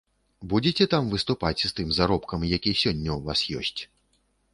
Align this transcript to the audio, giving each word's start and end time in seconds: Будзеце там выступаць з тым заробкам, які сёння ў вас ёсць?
Будзеце 0.51 0.85
там 0.93 1.11
выступаць 1.11 1.59
з 1.63 1.69
тым 1.79 1.91
заробкам, 1.97 2.47
які 2.57 2.71
сёння 2.81 3.11
ў 3.17 3.21
вас 3.27 3.39
ёсць? 3.61 3.81